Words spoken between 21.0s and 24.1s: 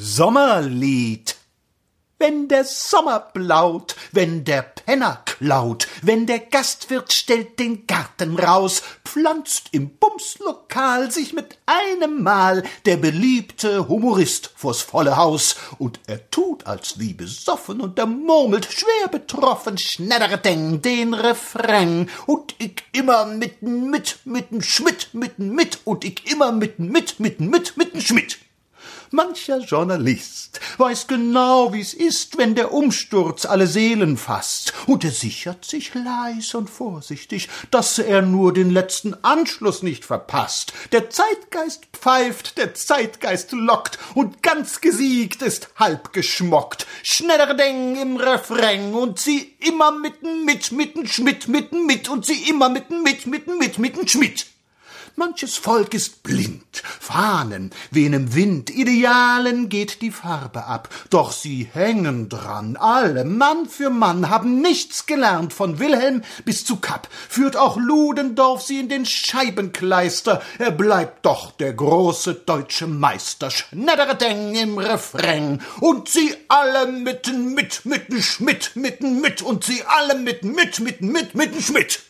Refrain, und ich immer mitten